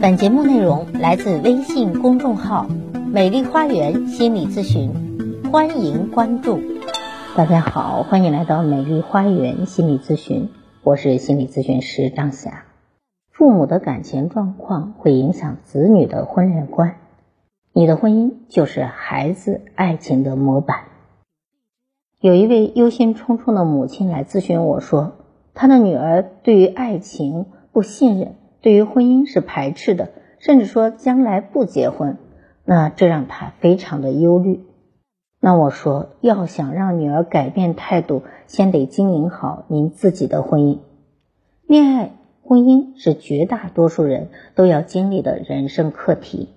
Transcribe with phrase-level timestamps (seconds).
[0.00, 2.68] 本节目内容来自微信公众号
[3.12, 4.92] “美丽花园心理咨询”，
[5.50, 6.60] 欢迎关注。
[7.36, 10.50] 大家好，欢迎来到美丽花园心理咨询，
[10.84, 12.66] 我是心理咨询师张霞。
[13.32, 16.94] 父母的感情状况会影响子女的婚恋观，
[17.72, 20.84] 你的婚姻就是孩子爱情的模板。
[22.20, 25.14] 有一位忧心忡忡的母亲来咨询我说，
[25.54, 28.36] 她的女儿对于爱情不信任。
[28.68, 32.18] 对于婚姻是排斥的，甚至说将来不结婚，
[32.66, 34.62] 那这让他非常的忧虑。
[35.40, 40.80] 那我说，要想让女儿改变态度，先得经营好您自己的婚姻。
[41.66, 42.10] 恋爱、
[42.42, 46.50] 婚姻是绝大多数人都要经历的人生课题。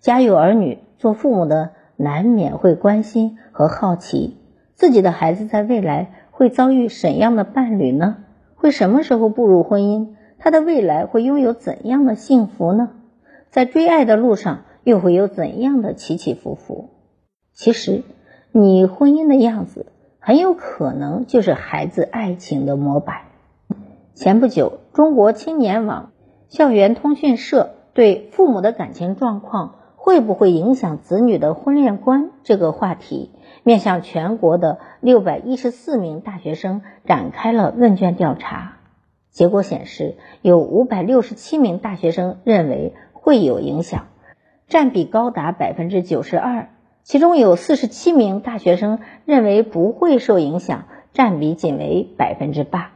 [0.00, 4.38] 家有儿女，做父母的难免会关心和好奇，
[4.74, 8.24] 自己的孩子在未来会遭遇怎样的伴侣呢？
[8.54, 10.14] 会什么时候步入婚姻？
[10.44, 12.90] 他的未来会拥有怎样的幸福呢？
[13.50, 16.90] 在追爱的路上又会有怎样的起起伏伏？
[17.52, 18.02] 其实，
[18.50, 23.18] 你婚姻的样子很有可能就是孩子爱情的模板。
[24.14, 26.10] 前不久，中国青年网
[26.48, 33.30] 校园通讯社对父母的感情状况会不会影响子女的婚恋观这个话题，
[33.62, 38.78] 面向全国的六百一十四名大学生展开了问卷调查。
[39.32, 44.08] 结果显示，有五百六十七名大学生认为会有影响，
[44.68, 46.68] 占比高达百分之九十二。
[47.02, 52.92] 其中有四十七名大学生认为不会受影响，占比仅为百分之八。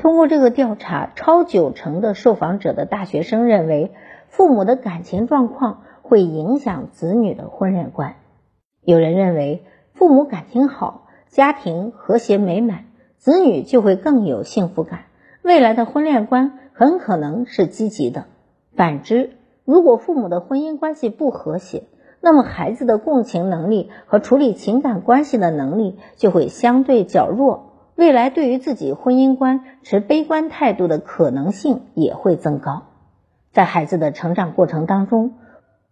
[0.00, 3.90] 通过这个调查，超九成的受访者的大学生认为，
[4.28, 8.14] 父母的感情状况会影响子女的婚恋观。
[8.82, 9.64] 有人认为，
[9.94, 12.84] 父母感情好，家庭和谐美满，
[13.16, 15.05] 子女就会更有幸福感。
[15.46, 18.24] 未来的婚恋观很可能是积极的，
[18.74, 19.30] 反之，
[19.64, 21.84] 如果父母的婚姻关系不和谐，
[22.20, 32.82] 那么孩子的共情能力和处理情感关系的能力就会相对较弱，未来对于自己婚姻观持悲观态度的可能性也会增高。
[33.52, 35.34] 在孩子的成长过程当中，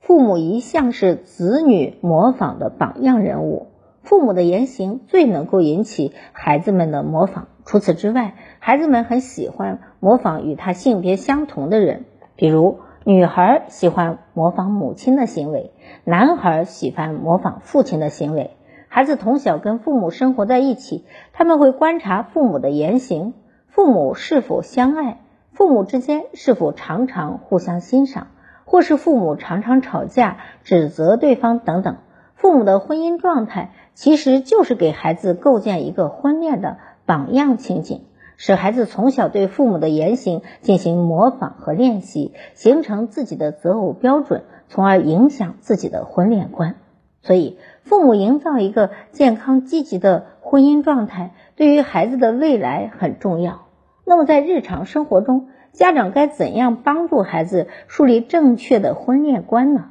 [0.00, 3.66] 父母一向是子女模仿的榜样人物，
[4.00, 7.48] 父母的言行最能够引起孩子们的模仿。
[7.64, 12.04] 除此之外，孩子们很喜欢模仿与他性别相同的人，
[12.36, 15.72] 比如女孩喜欢模仿母亲的行为，
[16.04, 18.56] 男孩喜欢模仿父亲的行为。
[18.88, 23.32] 孩子从小跟父母生活在一起，他们会观察父母的言行，
[23.68, 25.20] 父母是否相爱，
[25.52, 28.26] 父母之间是否常常互相欣赏，
[28.64, 31.96] 或是父母常常吵架、指责对方等等。
[32.34, 36.76] 父母的婚姻状态其实就是给孩子构建一个婚恋的。
[37.06, 38.02] 榜样情景，
[38.36, 46.76] 使孩子从小对父母的言行进行模仿和练习，形成自己的择偶标准，从而影响自己的婚恋观。
[47.20, 53.66] 所以，父母营造一个健康积极的婚姻状态，对于孩子的未来很重要。
[54.04, 59.90] 那么，在日常生活中，家长该怎样帮助孩子树立正确的婚恋观呢？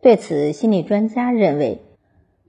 [0.00, 1.82] 对此，心理专家认为。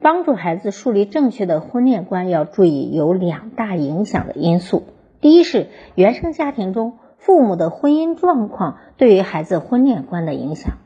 [0.01, 4.83] 帮助孩子树立正确的婚恋观，要注意有两大影响的因素。
[5.19, 10.77] 第一是原生家庭中父母的婚姻状况对于孩子婚恋观的影响。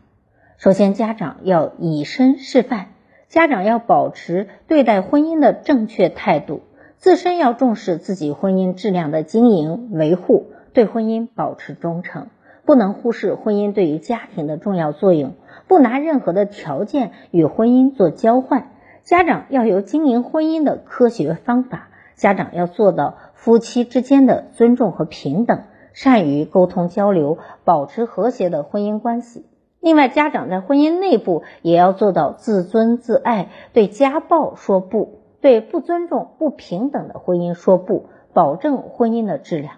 [0.57, 2.85] 首先，家长要以身示范，
[3.27, 6.61] 家长要保持对待婚姻的正确态度，
[6.97, 12.29] 自身要重视自己婚姻质量的经营维护，对婚姻保持忠诚，
[12.65, 15.33] 不能忽视婚姻对于家庭的重要作用，
[15.67, 18.69] 不拿任何的条件与婚姻做交换。
[19.03, 29.45] 家长要有经营婚姻的科学方法，家长要做到夫妻之间的尊重和平等，善于沟通交流，保持和谐的婚姻关系。
[29.81, 39.75] 另外，家长在婚姻内部也要做到自尊自爱，对家暴说不，对不尊重、不平等的婚姻说不，保证婚姻的质量。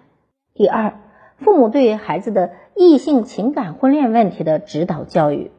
[0.54, 1.00] 第二，
[1.38, 5.50] 父母对于孩子的异性情感婚恋问题的指导教育。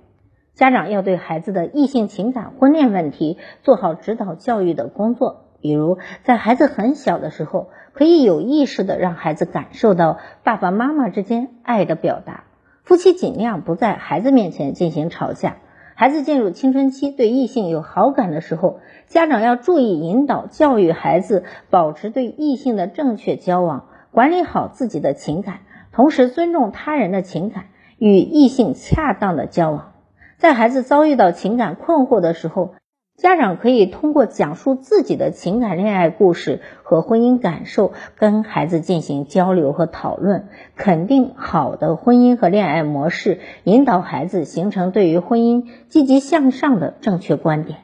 [0.58, 12.46] 家长要对孩子的异性情感婚恋问题做好指导教育的工作，比如在孩子很小的时候，可以有意识的让孩子感受到爸爸妈妈之间爱的表达。
[12.82, 15.58] 夫妻尽量不在孩子面前进行吵架。
[15.94, 25.60] 孩子进入青春期，对异性有好感的时候，家长要注意引导教育孩子，保持对异性的正确交往，管理好自己的情感，
[25.92, 27.66] 同时尊重他人的情感，
[28.00, 29.92] 与异性恰当的交往。
[30.38, 32.76] 在孩子遭遇到情感困惑的时候，
[33.18, 47.80] 家长可以通过讲述自己的情感恋爱故事和婚姻感受，跟孩子进行交流和讨论，肯定好的婚姻和恋爱模式，引导孩子形成对于婚姻积极向上的正确观点。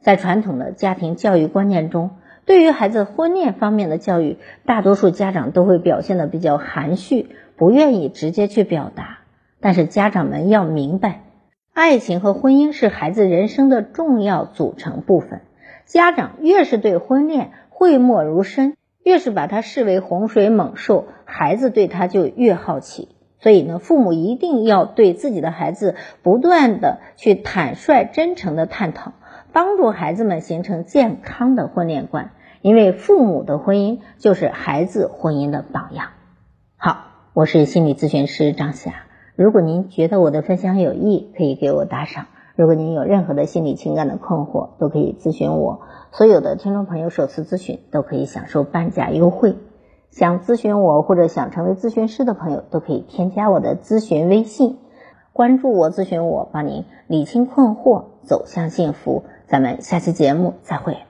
[0.00, 2.10] 在传统的家庭教育观念中，
[2.44, 9.20] 对于孩子婚恋方面的教育，大多数家长都会表现的比较含蓄，不愿意直接去表达。
[9.60, 11.22] 但是家长们要明白。
[11.78, 15.42] 爱情和婚姻是孩子人生的重要组成部分。
[15.86, 23.10] 家长越是对婚恋讳莫如深，越是把它视为洪水猛兽，孩子对他就越好奇。
[23.38, 25.94] 所以呢，父母一定要对自己的孩子
[26.24, 29.12] 不断的去坦率、真诚的探讨，
[29.52, 32.32] 帮助孩子们形成健康的婚恋观。
[32.60, 36.08] 因为父母的婚姻就是孩子婚姻的榜样。
[36.76, 37.04] 好，
[37.34, 39.04] 我是心理咨询师张霞。
[39.38, 42.26] 如果您觉得我的分享有益，可以给我打赏。
[42.56, 45.82] 如果您有任何的心理情感的困惑，都可以咨询我。
[46.10, 49.54] 所有的听众朋友首次咨询都可以享受半价优惠。
[50.10, 54.76] 想咨询我或者想成为咨询师的朋友，都可以添加我的咨询微信，
[55.32, 59.22] 关注我，咨询我，帮您理清困惑，走向幸福。
[59.46, 61.07] 咱们下期节目再会。